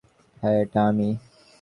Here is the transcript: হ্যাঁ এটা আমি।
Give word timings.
হ্যাঁ 0.37 0.57
এটা 0.61 0.81
আমি। 0.87 1.09